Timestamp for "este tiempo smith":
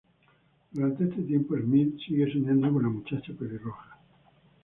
1.03-1.95